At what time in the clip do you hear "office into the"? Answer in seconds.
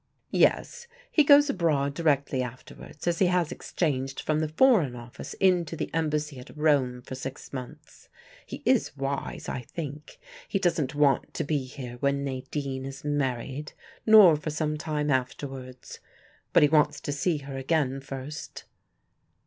4.95-5.93